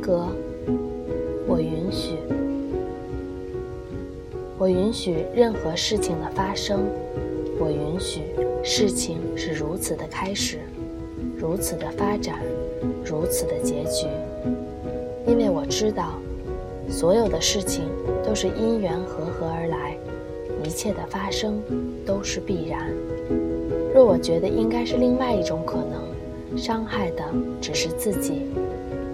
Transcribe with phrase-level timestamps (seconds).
[0.00, 0.26] 格，
[1.46, 2.16] 我允许，
[4.58, 6.80] 我允许任何事情的发生，
[7.58, 8.22] 我允许
[8.62, 10.58] 事情是如此的开始，
[11.36, 12.38] 如此的发展，
[13.04, 14.06] 如此的结局，
[15.26, 16.18] 因为我知道，
[16.88, 17.84] 所有的事情
[18.24, 19.96] 都是因缘合合而来，
[20.64, 21.62] 一切的发生
[22.06, 22.90] 都是必然。
[23.94, 27.22] 若我觉得应该是另外一种可能，伤害的
[27.60, 28.42] 只是自己。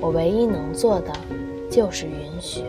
[0.00, 1.12] 我唯一能做的
[1.70, 2.62] 就是允许。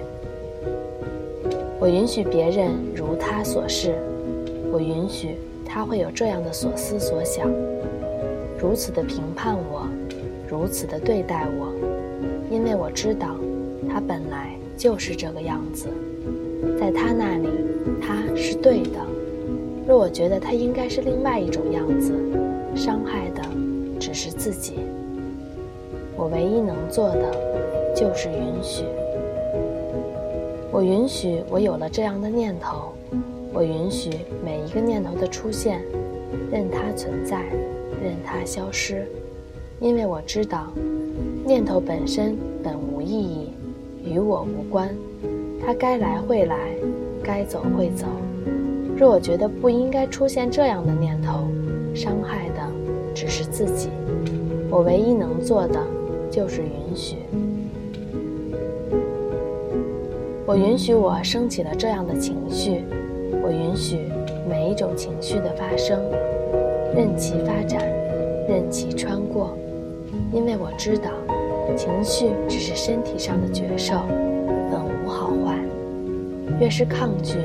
[1.80, 3.96] 我允许别人如他所示，
[4.72, 7.50] 我允许他会有这样的所思所想，
[8.60, 9.88] 如此的评判我，
[10.50, 11.72] 如此的对待我，
[12.52, 13.36] 因为我知道
[13.90, 15.88] 他本来就是这个样子，
[16.80, 17.48] 在他那里
[18.02, 19.00] 他是对的。
[19.88, 22.12] 若我觉得他应该是另外一种样子，
[22.76, 23.42] 伤害的
[24.00, 24.80] 只是自己。
[26.20, 27.32] 我唯一能做的
[27.96, 28.84] 就是允许。
[30.70, 32.92] 我允许我有了这样的念头，
[33.54, 34.10] 我允许
[34.44, 35.82] 每一个念头的出现，
[36.52, 37.44] 任它存在，
[38.04, 39.08] 任它消失，
[39.80, 40.68] 因为我知道，
[41.46, 43.54] 念头本身本无意义，
[44.04, 44.94] 与我无关，
[45.66, 46.76] 它该来会来，
[47.24, 48.06] 该走会走。
[48.98, 51.48] 若我觉得不应该出现这样的念头，
[51.96, 52.62] 伤害的
[53.16, 53.88] 只是自己。
[54.70, 55.80] 我唯一能做的。
[56.40, 57.18] 就是允许，
[60.46, 62.86] 我允许我升起了这样的情绪，
[63.44, 63.98] 我允许
[64.50, 66.00] 每一种情绪的发生，
[66.96, 67.86] 任其发展，
[68.48, 69.54] 任其穿过，
[70.32, 71.10] 因为我知道，
[71.76, 73.96] 情绪只是身体上的觉受，
[74.72, 75.60] 本无好坏。
[76.62, 77.36] 越是抗拒，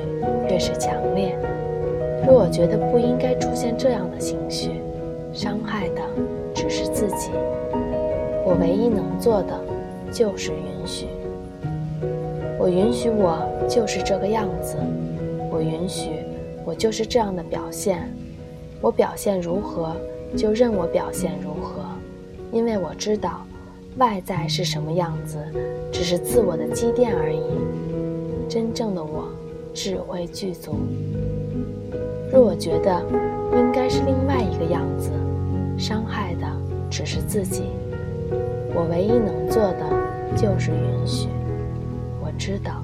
[0.49, 1.37] 越是强烈。
[2.25, 4.71] 若我觉得不应该出现这样的情绪，
[5.33, 6.01] 伤害的
[6.55, 7.33] 只是自己。
[8.45, 9.59] 我唯一能做的
[10.13, 11.07] 就是允许。
[12.59, 13.39] 我允许我
[13.69, 14.77] 就是这个样子，
[15.51, 16.11] 我允许
[16.65, 18.09] 我就是这样的表现。
[18.81, 19.97] 我表现如何，
[20.37, 21.83] 就任我表现如何，
[22.53, 23.47] 因为我知道，
[23.97, 25.39] 外在是什么样子，
[25.91, 27.41] 只是自我的积淀而已。
[28.47, 29.31] 真正的我，
[29.73, 30.77] 智慧具足。
[32.31, 33.03] 若我觉得
[33.53, 35.11] 应该是另外一个样子，
[35.79, 36.47] 伤害的
[36.91, 37.65] 只是自己。
[38.75, 39.85] 我唯一能做的
[40.37, 41.29] 就是允许。
[42.21, 42.83] 我知道，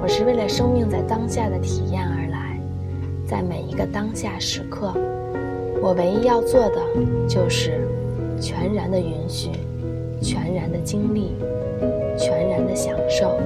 [0.00, 2.58] 我是为了生命在当下的体验而来，
[3.26, 4.92] 在每一个当下时刻，
[5.80, 6.80] 我唯一要做的
[7.28, 7.86] 就是
[8.40, 9.50] 全然的允许，
[10.20, 11.34] 全然的经历，
[12.16, 13.38] 全然的享受。